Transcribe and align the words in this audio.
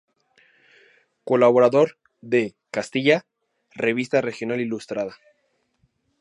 Colaborador 1.23 1.99
de 2.21 2.55
"Castilla, 2.71 3.27
revista 3.69 4.19
Regional 4.19 4.59
Ilustrada". 4.59 5.15